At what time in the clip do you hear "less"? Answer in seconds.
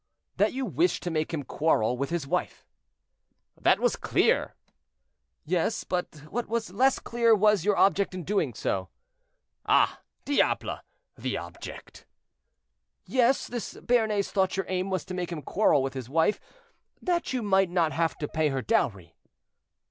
6.71-6.97